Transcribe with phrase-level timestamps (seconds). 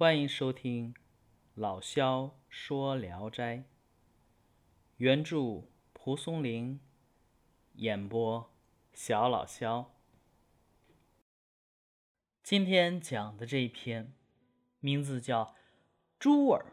[0.00, 0.94] 欢迎收听
[1.54, 3.56] 老萧说《聊斋》，
[4.96, 6.80] 原著蒲松龄，
[7.74, 8.50] 演播
[8.94, 9.92] 小老萧。
[12.42, 14.14] 今天讲的这一篇，
[14.78, 15.44] 名字叫
[16.18, 16.72] 《珠儿》。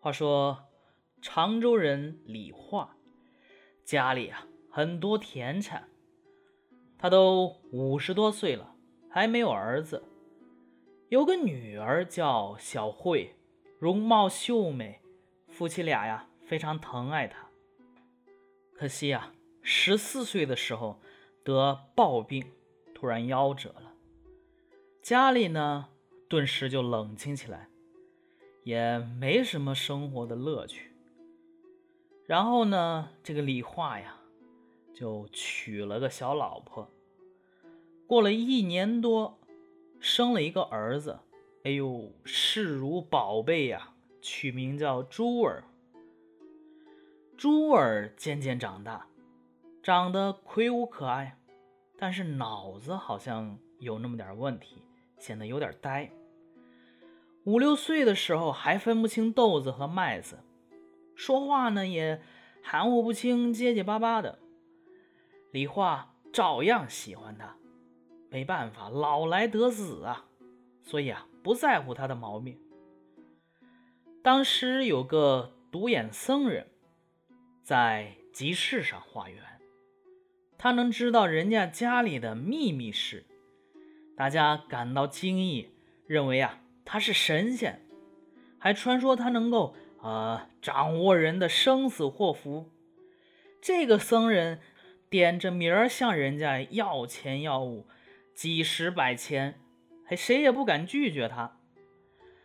[0.00, 0.68] 话说
[1.20, 2.96] 常州人李化，
[3.84, 5.88] 家里啊很多田产，
[6.96, 8.76] 他都五十多岁了，
[9.10, 10.04] 还没有儿子。
[11.08, 13.36] 有个女儿叫小慧，
[13.78, 15.00] 容貌秀美，
[15.46, 17.46] 夫妻俩呀非常疼爱她。
[18.74, 20.98] 可惜呀，十四岁的时候
[21.44, 22.50] 得暴病，
[22.92, 23.92] 突然夭折了。
[25.00, 25.86] 家里呢
[26.28, 27.68] 顿时就冷清起来，
[28.64, 30.90] 也没什么生活的乐趣。
[32.26, 34.16] 然后呢，这个李化呀
[34.92, 36.90] 就娶了个小老婆，
[38.08, 39.38] 过了一年多。
[40.00, 41.18] 生了一个儿子，
[41.64, 45.64] 哎呦，视如宝贝呀，取名叫珠儿。
[47.36, 49.06] 珠儿渐渐长大，
[49.82, 51.38] 长得魁梧可爱，
[51.98, 54.82] 但是脑子好像有那么点问题，
[55.18, 56.10] 显得有点呆。
[57.44, 60.38] 五六岁的时候还分不清豆子和麦子，
[61.14, 62.20] 说话呢也
[62.62, 64.38] 含糊不清，结结巴巴的。
[65.52, 67.56] 李化照样喜欢他。
[68.36, 70.26] 没办法，老来得子啊，
[70.82, 72.60] 所以啊，不在乎他的毛病。
[74.22, 76.66] 当时有个独眼僧人，
[77.62, 79.42] 在集市上化缘，
[80.58, 83.24] 他能知道人家家里的秘密事，
[84.14, 85.70] 大家感到惊异，
[86.06, 87.80] 认为啊他是神仙，
[88.58, 92.68] 还传说他能够呃掌握人的生死祸福。
[93.62, 94.60] 这个僧人
[95.08, 97.86] 点着名儿向人家要钱要物。
[98.36, 99.58] 几十百千，
[100.04, 101.58] 还谁也不敢拒绝他。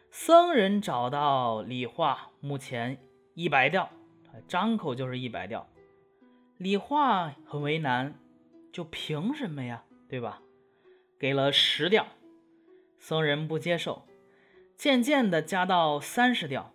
[0.09, 2.97] 僧人找到李化，目前
[3.33, 3.89] 一百吊，
[4.47, 5.67] 张口就是一百吊。
[6.57, 8.17] 李化很为难，
[8.71, 9.83] 就凭什么呀？
[10.07, 10.41] 对吧？
[11.19, 12.07] 给了十吊，
[12.97, 14.07] 僧人不接受。
[14.77, 16.73] 渐渐的加到三十吊，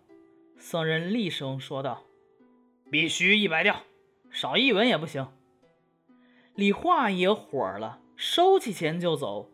[0.59, 2.03] 僧人厉声说道
[2.91, 3.81] ：“必须一百吊，
[4.29, 5.27] 少一文也不行。”
[6.53, 8.03] 李化也火了。
[8.17, 9.51] 收起钱就走，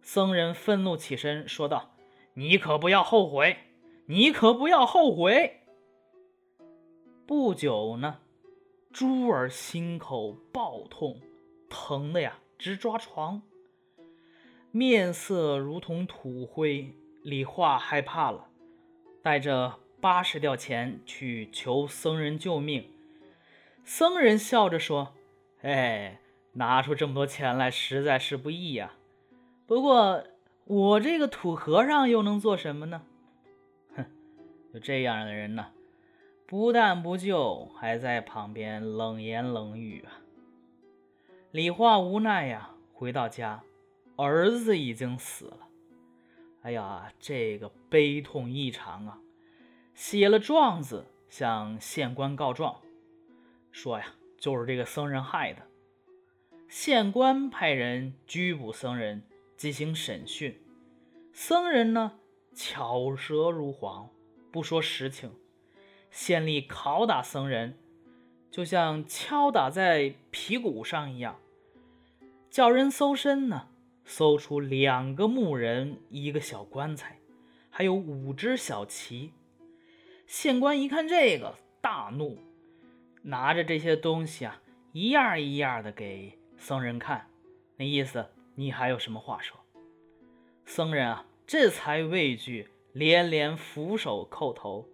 [0.00, 1.96] 僧人愤怒起身说道
[2.34, 3.56] ：“你可不要后悔，
[4.06, 5.62] 你可不要后悔。”
[7.26, 8.20] 不久呢，
[8.92, 11.20] 珠儿心口爆痛，
[11.68, 13.42] 疼的呀直抓床，
[14.70, 16.94] 面色如同土灰。
[17.24, 18.46] 李化害怕了，
[19.20, 22.88] 带着八十吊钱去求僧人救命。
[23.84, 25.12] 僧人笑着说
[25.62, 26.20] ：“哎。”
[26.56, 28.94] 拿出这么多钱来，实在是不易呀。
[29.66, 30.24] 不过
[30.64, 33.02] 我这个土和尚又能做什么呢？
[33.94, 34.06] 哼，
[34.72, 35.66] 就这样的人呢，
[36.46, 40.22] 不但不救，还在旁边冷言冷语啊。
[41.50, 43.62] 李化无奈呀，回到家，
[44.16, 45.58] 儿子已经死了。
[46.62, 49.18] 哎呀，这个悲痛异常啊！
[49.94, 52.80] 写了状子向县官告状，
[53.70, 54.06] 说呀，
[54.38, 55.62] 就是这个僧人害的。
[56.78, 59.22] 县官派人拘捕僧人，
[59.56, 60.60] 进行审讯。
[61.32, 62.18] 僧人呢，
[62.54, 64.10] 巧舌如簧，
[64.52, 65.32] 不说实情。
[66.10, 67.78] 县吏拷打僧人，
[68.50, 71.40] 就像敲打在皮鼓上一样。
[72.50, 73.68] 叫人搜身呢，
[74.04, 77.18] 搜出两个木人，一个小棺材，
[77.70, 79.32] 还有五只小旗。
[80.26, 82.38] 县官一看这个，大怒，
[83.22, 84.60] 拿着这些东西啊，
[84.92, 86.35] 一样一样的给。
[86.58, 87.28] 僧人看，
[87.76, 89.58] 那意思，你还有什么话说？
[90.64, 94.88] 僧人啊，这才畏惧，连连俯首叩头。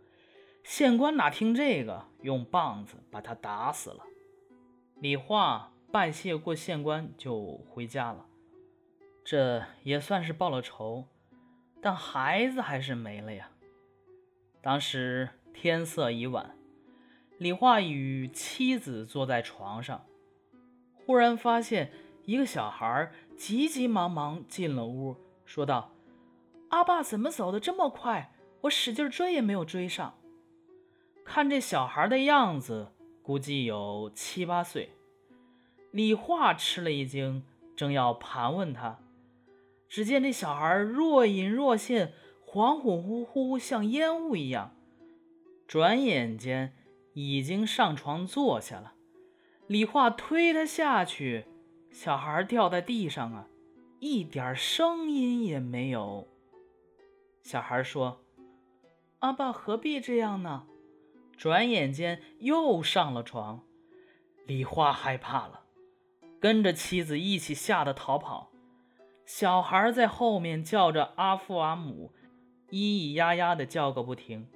[0.64, 4.04] 县官哪听这个，用棒子把他打死了。
[5.00, 8.26] 李化拜谢过县官，就回家了。
[9.24, 11.06] 这也算是报了仇，
[11.80, 13.50] 但孩子还是没了呀。
[14.60, 16.56] 当时天色已晚，
[17.38, 20.04] 李化与妻子坐在床上。
[21.04, 21.92] 忽然发现
[22.24, 25.92] 一个小孩急急忙忙进了屋，说道
[26.70, 28.32] ：“阿爸怎么走的这么快？
[28.62, 30.14] 我使劲追也没有追上。”
[31.24, 34.90] 看这小孩的样子，估计有七八岁。
[35.90, 37.44] 李化吃了一惊，
[37.76, 38.98] 正要盘问他，
[39.88, 42.12] 只见这小孩若隐若现，
[42.46, 44.74] 恍恍惚惚，像烟雾一样。
[45.66, 46.74] 转眼间
[47.14, 48.91] 已经上床坐下了。
[49.72, 51.46] 李化推他下去，
[51.90, 53.48] 小孩掉在地上啊，
[54.00, 56.28] 一点声音也没有。
[57.42, 58.22] 小孩说
[59.20, 60.66] ：“阿爸何必这样呢？”
[61.38, 63.62] 转眼间又上了床。
[64.44, 65.62] 李化害怕了，
[66.38, 68.50] 跟着妻子一起吓得逃跑。
[69.24, 72.12] 小孩在后面叫着阿父阿母，
[72.68, 74.46] 咿咿呀呀的叫个不停。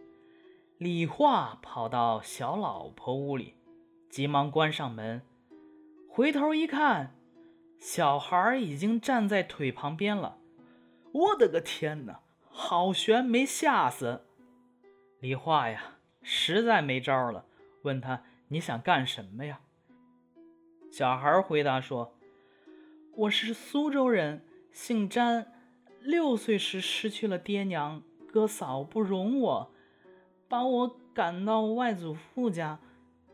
[0.77, 3.55] 李化跑到小老婆屋里，
[4.09, 5.23] 急忙关上门，
[6.09, 7.15] 回头一看，
[7.79, 10.39] 小孩已经站在腿旁边了。
[11.13, 14.23] 我的个天哪，好悬，没吓死！
[15.21, 17.45] 李化呀，实在没招了，
[17.83, 19.61] 问他你想干什么呀？
[20.91, 22.15] 小孩回答说
[23.15, 25.53] ：“我是苏州人，姓詹，
[26.01, 29.73] 六岁时失去了爹娘，哥嫂不容我。”
[30.49, 32.79] 把我赶到外祖父家，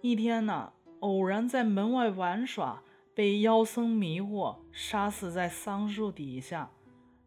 [0.03, 2.83] 一天呢，偶然在门外玩耍，
[3.15, 6.73] 被妖僧迷惑，杀死在桑树底下。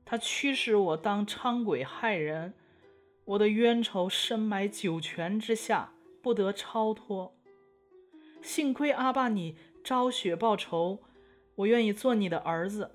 [0.04, 2.54] 他驱使我当伥鬼害人，
[3.24, 7.33] 我的冤仇深埋九泉之下，不得超脱。
[8.42, 11.00] 幸亏阿爸你昭雪报仇，
[11.56, 12.92] 我愿意做你的儿子。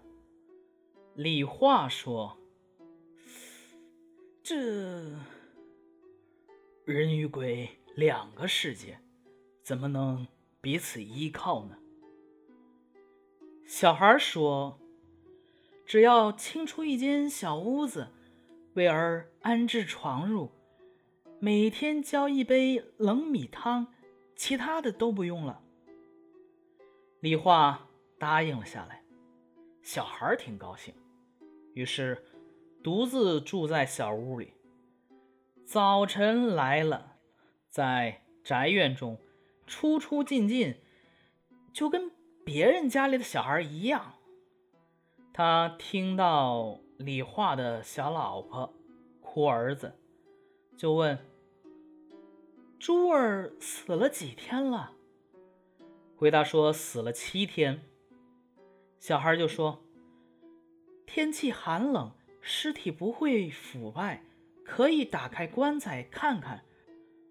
[1.14, 2.36] 李化说
[4.44, 5.16] ：“这……”
[6.84, 9.00] 人与鬼两个世界，
[9.70, 10.26] 怎么能
[10.60, 11.78] 彼此依靠呢？
[13.64, 14.80] 小孩说
[15.86, 18.08] ：“只要清出一间小屋子，
[18.74, 20.50] 为儿安置床褥，
[21.38, 23.86] 每天浇一杯冷米汤，
[24.34, 25.62] 其他的都不用了。”
[27.22, 27.86] 李化
[28.18, 29.04] 答应了下来。
[29.82, 30.92] 小孩挺高兴，
[31.74, 32.20] 于是
[32.82, 34.52] 独自住在小屋里。
[35.64, 37.18] 早晨来了，
[37.68, 39.16] 在宅院中
[39.70, 40.74] 出出进进，
[41.72, 42.10] 就跟
[42.44, 44.14] 别人家里的小孩一样。
[45.32, 48.74] 他听到李化的小老婆
[49.20, 49.94] 哭儿子，
[50.76, 51.16] 就问
[52.80, 54.94] ：“珠儿死了几天了？”
[56.18, 57.80] 回答说：“死了七天。”
[58.98, 59.84] 小孩就说
[61.06, 64.24] ：“天气寒冷，尸体不会腐败。”
[64.62, 66.62] 可以打开棺材看看，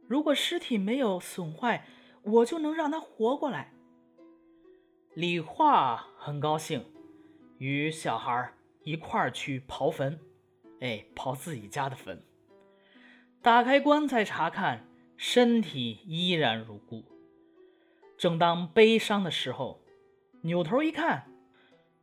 [0.08, 1.88] 如果尸体没有损坏，
[2.32, 3.74] 我就能让他活过来。
[5.14, 6.86] 李化很高兴，
[7.58, 8.54] 与小孩
[8.84, 10.20] 一块儿去刨坟，
[10.80, 12.24] 哎，刨自己家的坟。
[13.42, 14.88] 打开棺材查看，
[15.18, 17.04] 身体依然如故。
[18.18, 19.82] 正当悲伤的时候，
[20.42, 21.32] 扭头一看，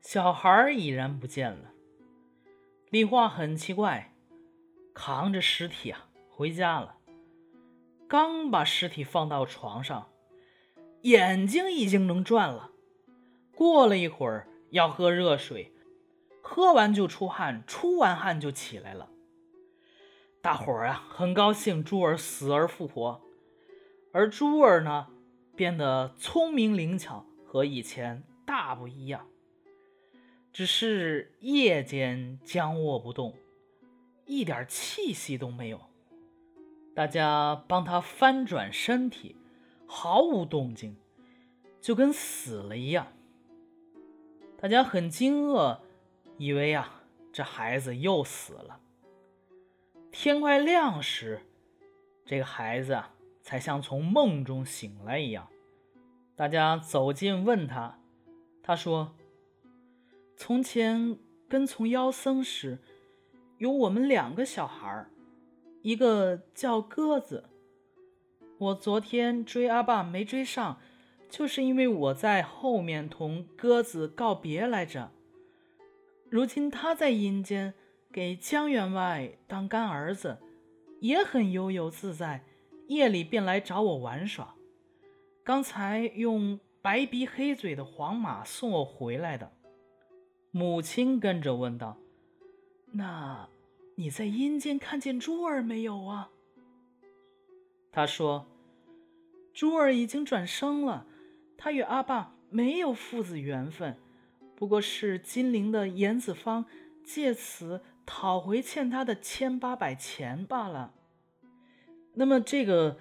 [0.00, 1.72] 小孩已然不见了。
[2.90, 4.12] 李化很奇怪。
[4.98, 6.96] 扛着尸体啊，回家了。
[8.08, 10.08] 刚把尸体放到床上，
[11.06, 12.72] 眼睛已经能转了。
[13.54, 15.72] 过了一会儿，要喝热水，
[16.42, 19.08] 喝完就出汗，出完汗就起来了。
[20.42, 23.20] 大伙儿啊，很高兴珠儿死而复活，
[24.12, 25.06] 而珠儿呢，
[25.54, 29.28] 变得聪明灵巧，和以前大不一样。
[30.52, 33.32] 只是夜间僵卧不动。
[34.24, 35.80] 一点气息都没有，
[36.96, 39.36] 大家帮他翻转身体，
[39.86, 40.96] 毫无动静，
[41.80, 43.06] 就跟死了一样。
[44.58, 45.78] 大家很惊愕，
[46.38, 47.02] 以为啊，
[47.32, 48.80] 这孩子又死了。
[50.10, 51.42] 天快亮时，
[52.24, 55.48] 这个孩子啊，才像从梦中醒来一样。
[56.34, 57.98] 大家走近问他，
[58.62, 59.14] 他说
[60.36, 62.78] ：“从前跟从妖僧时。”
[63.58, 65.06] 有我们两个小孩，
[65.80, 67.44] 一个叫鸽子。
[68.58, 70.78] 我昨天追阿爸没追上，
[71.28, 75.12] 就是因为我在后面同鸽子告别来着。
[76.30, 77.74] 如今他在阴间
[78.10, 80.38] 给江员外当干儿子，
[81.00, 82.44] 也很悠游自在，
[82.88, 84.54] 夜里便来找我玩耍。
[85.44, 89.52] 刚才用白鼻黑嘴的黄马送我回来的。
[90.50, 91.98] 母亲跟着问道。
[92.92, 93.48] 那
[93.96, 96.30] 你在阴间看见珠儿没有啊？
[97.96, 98.44] 他说
[99.54, 101.06] ：“珠儿已经转生了，
[101.56, 103.96] 他与阿爸没有父子缘分，
[104.54, 106.66] 不过是金陵的严子方
[107.02, 110.92] 借此讨回欠他的千八百钱罢了。
[112.12, 112.98] 那么这个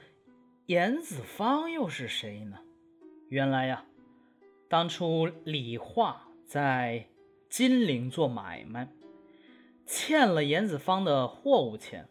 [0.68, 2.60] 严子方又是谁呢？
[3.28, 3.84] 原来呀，
[4.70, 7.10] 当初李化在
[7.50, 8.88] 金陵做买卖。”
[9.86, 12.08] 欠了严子方的货物钱，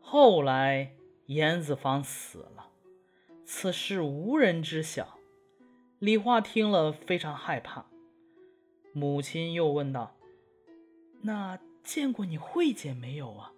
[0.00, 0.94] 后来
[1.26, 2.70] 严子方死了，
[3.44, 5.18] 此事无人知晓。
[5.98, 7.86] 李化听了非常害怕，
[8.92, 10.16] 母亲又问道
[11.22, 13.52] ：“那见过你慧姐没有啊？”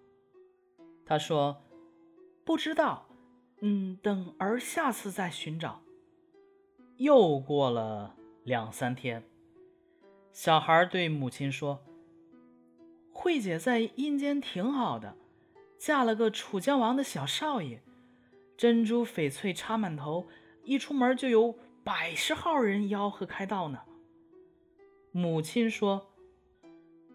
[1.05, 1.63] 他说
[2.45, 3.09] ：“不知道，
[3.61, 5.83] 嗯，等儿下次再寻找。”
[6.99, 9.25] 又过了两三天，
[10.33, 11.85] 小孩对母亲说
[13.13, 15.17] ：“慧姐在阴间挺好的，
[15.79, 17.83] 嫁了个楚江王的小少爷，
[18.57, 20.27] 珍珠翡翠插满头，
[20.65, 21.55] 一出门就有
[21.85, 23.83] 百十号人吆喝开道呢。”
[25.13, 26.13] 母亲说：“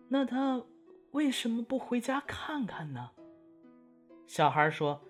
[0.10, 0.64] 那他
[1.12, 3.12] 为什么不回家看看呢？”
[4.26, 5.02] 小孩说：“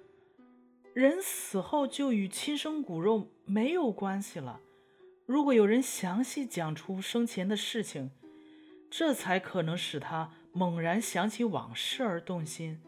[0.93, 4.59] 人死后就与亲生骨肉没有关系了。
[5.25, 8.11] 如果有人详细讲出生前的事情，
[8.89, 12.81] 这才可能使他猛然想起往事而动心。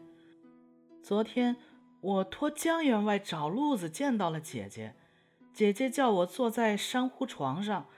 [1.04, 1.56] 昨天
[2.00, 4.94] 我托江员外找路子见到了姐姐，
[5.52, 7.88] 姐姐叫我坐在珊瑚床上，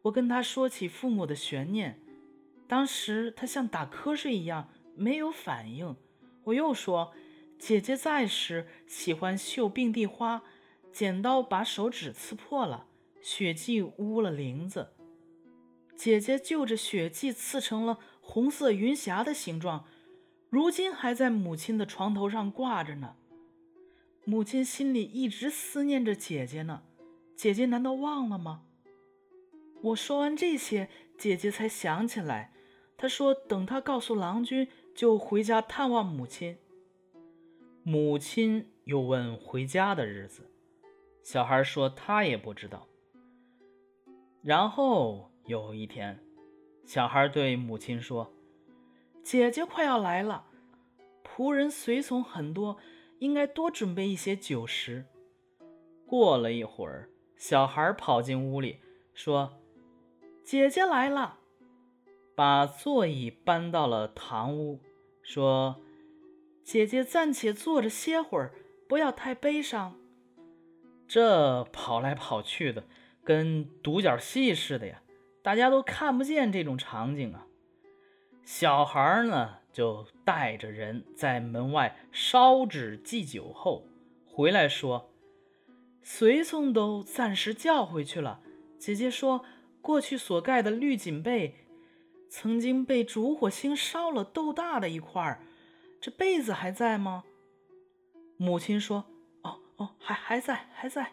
[0.00, 2.00] 我跟她说起父母的悬念。
[2.66, 5.94] 当时她像打瞌睡一样没有反应。
[6.44, 7.12] 我又说。”
[7.56, 10.42] 姐姐在时喜欢绣并蒂花，
[10.92, 12.86] 剪刀把手指刺破了，
[13.22, 14.94] 血迹污了绫子。
[15.96, 19.86] 姐姐就着血迹刺成了红色云霞的形状，
[20.54, 23.16] 如今还在母亲的床头上挂着呢。
[24.24, 26.84] 母亲心里一直思念着姐姐呢，
[27.34, 28.62] 姐姐难道忘了吗？
[29.82, 32.52] 我说完这些，姐姐才想起来，
[32.96, 36.56] 她说等她告诉郎君，就回家探望母亲。
[37.82, 40.48] 母亲又问回家的日子，
[41.24, 42.86] 小孩说他也不知道。
[44.40, 46.24] 然后有一天，
[46.86, 48.32] 小孩对母亲说
[49.24, 50.44] ：“姐姐快要来了，
[51.24, 52.76] 仆人随从很多，
[53.18, 55.06] 应该多准备一些酒食。”
[56.06, 58.80] 过了一会儿，小孩跑进屋里
[59.14, 59.58] 说
[60.44, 61.38] ：“姐姐来了。”
[62.36, 64.80] 把座椅搬到了堂屋，
[65.22, 65.80] 说。
[66.62, 68.54] 姐姐暂且坐着歇会儿，
[68.88, 69.98] 不要太悲伤。
[71.06, 72.84] 这跑来跑去的，
[73.22, 75.02] 跟独角戏似的呀，
[75.42, 77.43] 大家都看不见这种场景啊。
[78.44, 83.86] 小孩呢，就带着人在门外烧纸祭酒后，
[84.26, 85.10] 回来说，
[86.02, 88.40] 随从都暂时叫回去了。
[88.78, 89.44] 姐姐说，
[89.80, 91.54] 过去所盖的绿锦被，
[92.28, 95.40] 曾经被烛火星烧了豆大的一块儿。
[96.00, 97.24] 这被子还在吗？
[98.36, 99.06] 母亲说
[99.40, 101.12] ：“哦哦，还还在，还在。”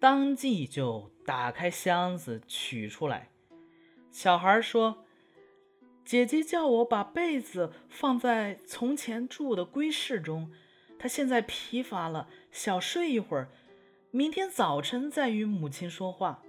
[0.00, 3.30] 当即就打开箱子取出来。
[4.10, 5.01] 小孩说
[6.12, 10.52] ：“姐姐叫我把被子放在从前住的闺室中，
[10.98, 13.48] 她现在疲乏了，小睡一会儿，
[14.10, 16.42] 明天早晨再与母亲说话。”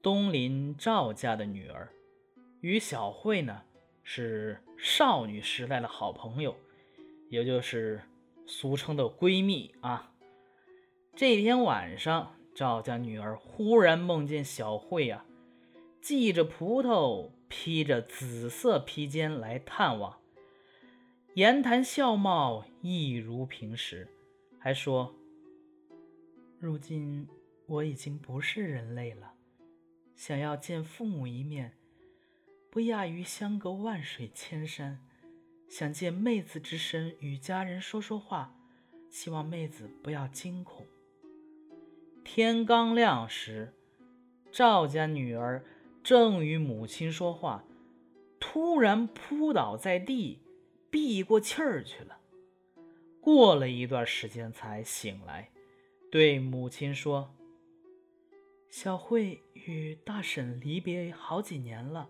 [0.00, 1.88] 东邻赵家的女儿
[2.60, 3.62] 与小慧呢？
[4.04, 6.54] 是少女时代的好朋友，
[7.28, 8.00] 也就是
[8.46, 10.12] 俗称的闺蜜啊。
[11.16, 15.26] 这天晚上，赵家女儿忽然梦见小慧啊，
[16.00, 20.18] 系着葡萄，披着紫色披肩来探望，
[21.34, 24.08] 言谈笑貌一如平时，
[24.58, 25.14] 还说
[26.60, 27.28] ：“如今
[27.66, 29.34] 我已经不是人类了，
[30.14, 31.76] 想要见父母一面。”
[32.70, 35.04] 不亚于相隔万水千山，
[35.68, 38.54] 想借妹子之身与家人说说话，
[39.10, 40.86] 希望妹子不要惊恐。
[42.22, 43.74] 天刚亮时，
[44.52, 45.64] 赵家女儿
[46.02, 47.64] 正与母亲说话，
[48.38, 50.40] 突然扑倒在地，
[50.90, 52.18] 闭过气儿去了。
[53.20, 55.50] 过了一段时间才醒来，
[56.10, 57.34] 对母亲说
[58.70, 62.08] ：“小慧与大婶离别好几年了。”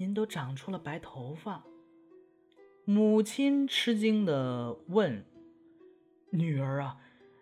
[0.00, 1.64] 您都长出了白头发，
[2.84, 5.24] 母亲吃惊地问
[6.30, 7.00] ：“女儿啊，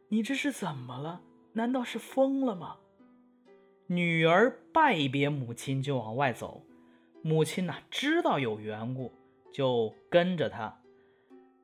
[0.08, 1.22] 你这是怎么了？
[1.52, 2.78] 难道是疯了吗？”
[3.88, 6.64] 女儿拜别母亲就往外走，
[7.22, 9.12] 母亲呐知道有缘故，
[9.52, 10.80] 就跟着她。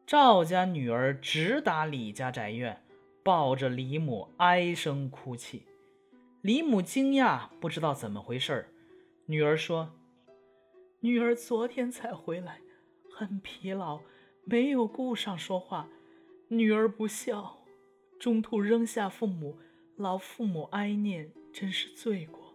[0.06, 2.84] 赵家女儿直达李家宅院，
[3.24, 5.66] 抱着李母哀声哭泣。
[6.42, 8.68] 李母惊讶，不知道怎么回事
[9.26, 9.90] 女儿说。
[11.00, 12.60] 女儿昨天才回来，
[13.10, 14.00] 很疲劳，
[14.44, 15.88] 没有顾上说话。
[16.48, 17.64] 女儿不孝，
[18.20, 19.56] 中途扔下父母，
[19.96, 22.54] 老父母哀念，真是罪过。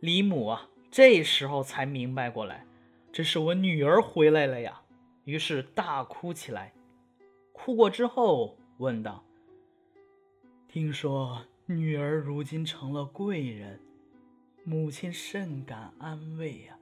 [0.00, 2.66] 李母啊，这时候才明白过来，
[3.12, 4.82] 这是我女儿回来了呀，
[5.24, 6.72] 于是大哭起来。
[7.52, 9.22] 哭过之后，问道
[10.66, 13.78] ：“听说女儿如今成了贵人，
[14.64, 16.78] 母亲甚感安慰呀。”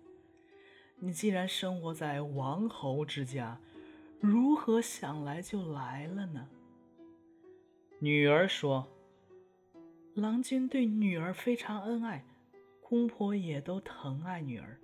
[1.00, 3.60] 你既然生活在王侯之家，
[4.20, 6.48] 如何想来就来了呢？”
[7.98, 8.88] 女儿说
[10.20, 12.24] ：“郎君对女儿非常恩爱，
[12.82, 14.78] 公婆也都疼爱女儿，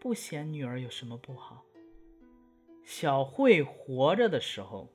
[0.00, 1.64] 不嫌女儿有什么不好。”
[2.84, 4.88] 小慧活着的时候，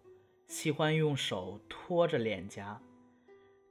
[0.48, 2.82] 喜欢用手托着脸颊。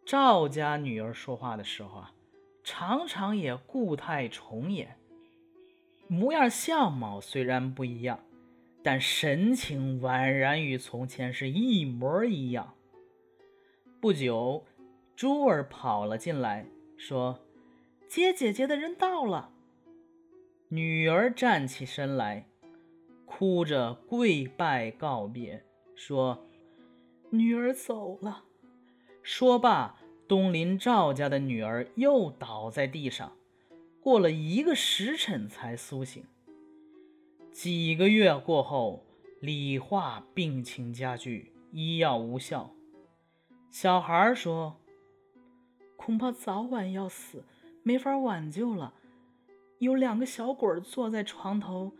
[0.06, 2.14] 赵家女儿说话的时候啊，
[2.62, 4.96] 常常也故态重演，
[6.08, 8.20] 模样相貌虽然不一样，
[8.82, 12.74] 但神情宛然与从前是一模一样。
[14.00, 14.64] 不久，
[15.16, 16.66] 珠儿跑了进来，
[16.96, 17.40] 说
[18.08, 19.50] ：“接姐姐的人到了。”
[20.68, 22.48] 女儿站起身来，
[23.24, 26.46] 哭着跪拜告别，说
[27.30, 28.44] ：“女儿走了。”
[29.22, 33.36] 说罢，东邻赵家的女儿又倒在地上，
[34.00, 36.24] 过了一个时辰才苏醒。
[37.52, 39.06] 几个月过后，
[39.40, 42.74] 李化病情加剧，医药无效。
[43.70, 44.76] 小孩说
[46.04, 47.44] ：“恐怕早晚要死，
[47.82, 48.92] 没法挽救了。”
[49.80, 51.92] 有两个小鬼坐在床头，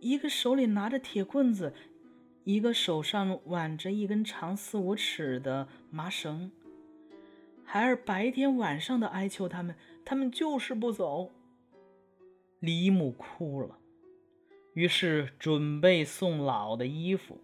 [0.00, 1.74] 一个手里拿着铁棍子，
[2.44, 6.50] 一个手上挽着一根长四五尺的麻绳。
[7.62, 11.30] 孩儿白天晚上的哀求他们，他们就是不走。
[12.58, 13.78] 李母哭了，
[14.72, 17.38] 于是准备送老的衣服。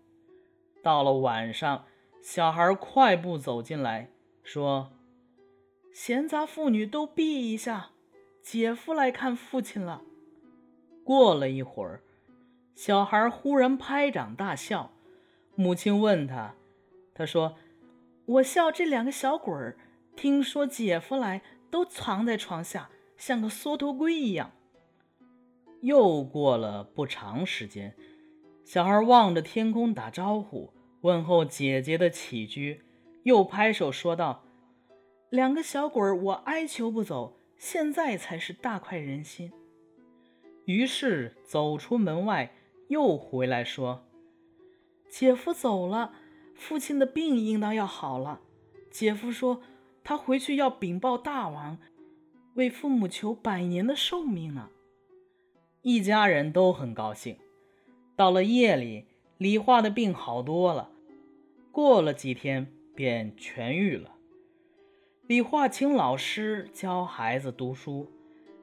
[0.83, 1.85] 到了晚上，
[2.23, 4.11] 小孩快步走进来，
[4.43, 4.91] 说
[6.00, 7.90] ：“闲杂妇女都避一下，
[8.40, 10.02] 姐夫来看父亲了。”
[11.02, 12.05] 过了一会儿，
[12.76, 14.93] 小孩忽然拍掌大笑。
[15.57, 16.55] 母亲问他，
[17.12, 17.57] 他说
[18.26, 19.76] ：“我笑这两个小鬼儿。”
[20.14, 24.52] 听说姐夫来，都藏在床下，像个缩头龟一样。
[25.81, 27.97] 又过了不长时间，
[28.64, 32.82] 小孩望着天空打招呼，问候姐姐的起居，
[33.25, 34.45] 又拍手说道
[35.30, 39.52] ：“两个小鬼儿，我哀求不走，现在才是大快人心。”
[40.67, 42.52] 于是走出门外，
[42.88, 44.04] 又回来说
[45.08, 46.14] ：“姐夫走了，
[46.54, 48.41] 父亲的病应当要好了。”
[48.91, 49.62] 姐夫说。
[50.04, 51.76] 他回去要禀报大王，
[52.54, 54.71] 为父母求百年的寿命呢。
[55.82, 57.36] 一家人都很高兴。
[58.17, 59.04] 到了夜里，
[59.36, 60.91] 李化的病好多了，
[61.71, 64.14] 过了几天便痊愈了。
[65.28, 68.10] 李化清老师教孩子读书，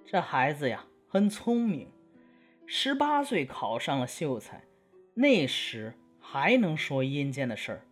[0.04, 1.92] 这孩子呀很聪明，
[2.66, 4.64] 十八岁考上了秀才，
[5.14, 7.86] 那时还能说阴间的事儿。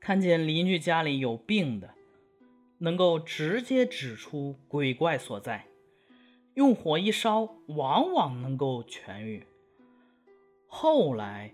[0.00, 1.90] 看见邻居家里有病的。
[2.78, 5.66] 能够直接指出鬼怪所在，
[6.54, 9.44] 用火一烧，往往能够痊愈。
[10.68, 11.52] 后来，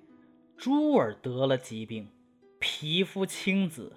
[0.57, 2.09] 珠儿得了疾病，
[2.61, 3.97] 皮肤青紫，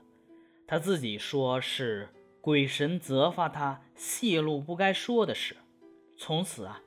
[0.70, 2.10] 他自己说是
[2.42, 5.56] 鬼神责罚他泄露不该说的事，
[6.18, 6.82] 从此啊，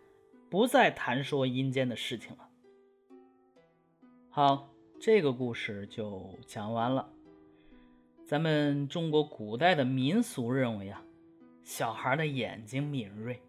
[0.51, 2.51] 不再谈说阴间的事情了。
[4.29, 4.69] 好，
[5.01, 7.11] 这个故事就讲完了。
[8.27, 11.03] 咱们中国古代的民俗认为啊，
[11.65, 13.41] 小孩的眼睛敏锐，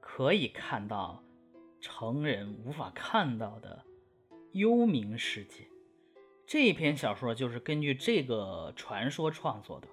[0.00, 1.22] 可以看到
[1.80, 3.84] 成人无法看到的
[4.50, 5.67] 幽冥世界。
[6.48, 9.88] 这篇小说就是根据这个传说创作的。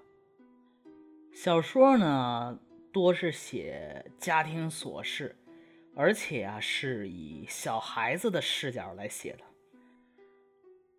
[1.30, 2.58] 小说呢，
[2.90, 5.36] 多是写家庭琐事，
[5.94, 9.40] 而且啊，是以小孩子的视角来写的。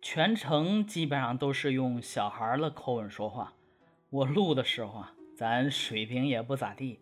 [0.00, 3.52] 全程基本上都是用小孩的口吻说话。
[4.10, 7.00] 我录的时候啊，咱水平也不咋地，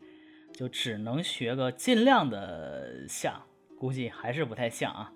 [0.54, 3.42] 就只能学个尽量的像，
[3.78, 5.12] 估计还是不太像啊，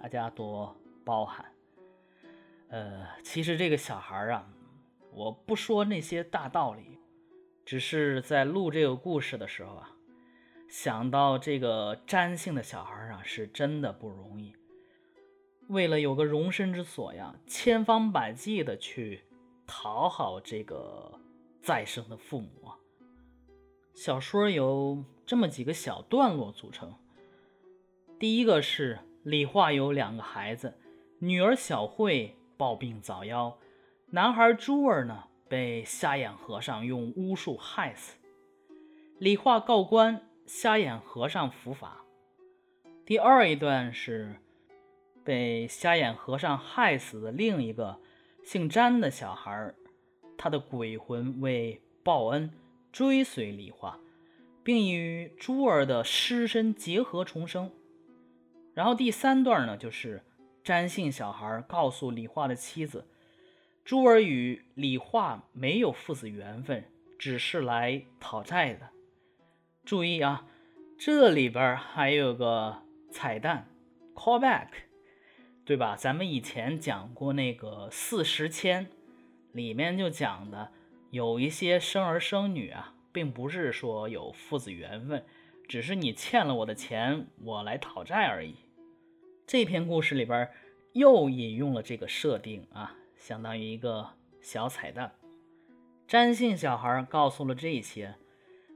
[0.00, 1.44] 大家多包涵。
[2.68, 4.48] 呃，其实这个小孩啊，
[5.12, 6.98] 我不说那些大道理，
[7.64, 9.92] 只是在录这个故事的时候啊，
[10.68, 14.54] 想到这个詹姓的小孩啊，是真的不容易。
[15.68, 19.22] 为了有个容身之所呀，千方百计的去
[19.66, 21.18] 讨好这个
[21.62, 22.72] 再生的父母。
[23.94, 26.92] 小说由这么几个小段落组成。
[28.18, 30.74] 第一个是李化有两个孩子，
[31.20, 33.54] 女儿小慧暴病早夭，
[34.06, 38.16] 男孩朱儿呢被瞎眼和尚用巫术害死。
[39.18, 42.04] 李化告官，瞎眼和尚伏法。
[43.04, 44.36] 第二一段是。
[45.26, 47.98] 被瞎眼和尚害死的另一个
[48.44, 49.72] 姓詹的小孩，
[50.36, 52.52] 他的鬼魂为报恩
[52.92, 53.98] 追随李化，
[54.62, 57.70] 并与朱儿的尸身结合重生。
[58.74, 60.22] 然后第三段呢，就是
[60.64, 63.06] 詹姓小孩告诉李化的妻子，
[63.84, 66.82] 珠儿与李化没有父子缘分，
[67.18, 68.88] 只是来讨债的。
[69.84, 70.46] 注意啊，
[70.98, 72.78] 这里边还有个
[73.10, 73.68] 彩蛋
[74.14, 74.68] ，callback，
[75.66, 75.96] 对吧？
[75.96, 78.86] 咱们以前讲过那个四十千，
[79.52, 80.72] 里面就讲的
[81.10, 85.26] 有一些生儿生女啊，并不是说有父子缘分，
[85.68, 88.56] 只是你欠了我的钱，我来讨债而已。
[89.46, 90.50] 这篇故事里边
[90.94, 94.08] 又引用了这个设定啊，相当于一个
[94.40, 95.14] 小彩蛋。
[96.06, 98.14] 詹姓小孩告诉了这些，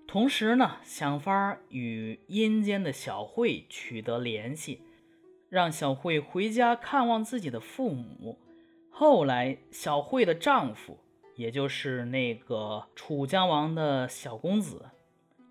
[0.07, 4.83] 同时呢，想法与阴间的小慧取得联系，
[5.48, 8.38] 让小慧回家看望自己的父母。
[8.90, 10.98] 后来，小慧的丈夫，
[11.35, 14.90] 也就是那个楚江王的小公子，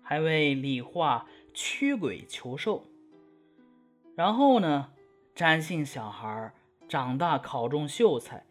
[0.00, 2.84] 还为李化驱鬼求寿。
[4.14, 4.92] 然后呢？
[5.38, 6.52] 詹姓小孩
[6.88, 8.44] 长大考中秀才，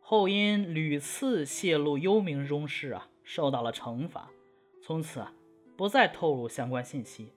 [0.00, 4.30] 后因屡次泄露幽冥中事啊，受到了惩罚。
[4.80, 5.32] 从此啊，
[5.76, 7.32] 不再透露相关信息。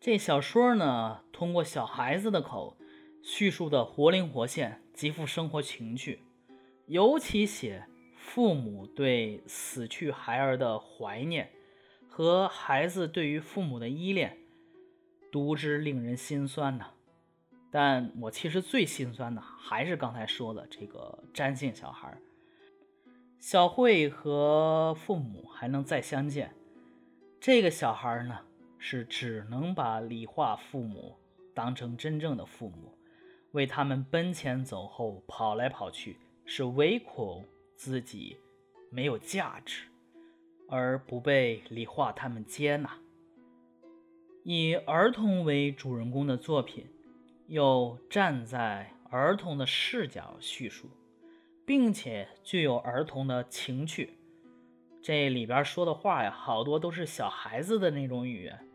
[0.00, 2.78] 这小说呢，通过小孩子的口
[3.22, 6.20] 叙述的活灵活现，极富生活情趣，
[6.86, 7.84] 尤其写
[8.16, 11.50] 父母对死去孩儿的怀念
[12.08, 14.38] 和孩子对于父母的依恋，
[15.30, 16.92] 读之令人心酸呐。
[17.74, 22.14] 但我其实最心酸的还是刚才说的这个詹姓小孩
[23.40, 26.54] 小慧和父母还能再相见，
[27.40, 28.40] 这个小孩呢
[28.78, 31.16] 是只能把李化父母
[31.54, 32.94] 当成真正的父母，
[33.52, 37.42] 为他们奔前走后跑来跑去，是唯恐
[37.74, 38.36] 自己
[38.90, 39.88] 没有价值
[40.68, 42.98] 而不被李化他们接纳。
[44.44, 46.86] 以儿童为主人公的作品。
[47.52, 50.88] 又站在儿童的视角叙述，
[51.66, 54.16] 并且具有儿童的情趣。
[55.02, 58.66] 这里边说的话呀，好多都是小孩子的那种语言，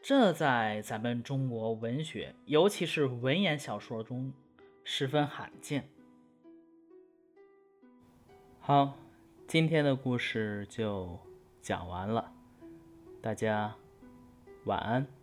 [0.00, 4.32] 这在咱们中国文学，尤其是文言小说中
[4.84, 5.88] 十分罕见。
[8.60, 8.96] 好，
[9.48, 11.18] 今天的故事就
[11.60, 12.32] 讲完了，
[13.20, 13.74] 大家
[14.66, 15.17] 晚安。